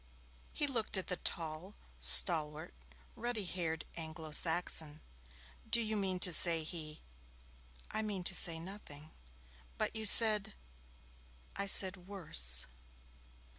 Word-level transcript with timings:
He 0.51 0.65
looked 0.65 0.97
at 0.97 1.09
the 1.09 1.17
tall, 1.17 1.75
stalwart, 1.99 2.73
ruddy 3.15 3.45
haired 3.45 3.85
Anglo 3.95 4.31
Saxon. 4.31 4.99
'Do 5.69 5.79
you 5.79 5.95
mean 5.95 6.17
to 6.21 6.33
say 6.33 6.63
he?' 6.63 7.03
'I 7.91 8.01
mean 8.01 8.23
to 8.23 8.33
say 8.33 8.57
nothing.' 8.57 9.11
'But 9.77 9.95
you 9.95 10.07
said' 10.07 10.55
'I 11.57 11.67
said 11.67 11.97
"worse".' 12.07 12.65